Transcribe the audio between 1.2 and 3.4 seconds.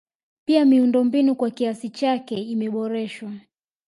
kwa kiasi chake imeboreshwa